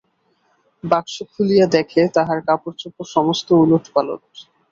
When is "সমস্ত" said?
3.15-3.47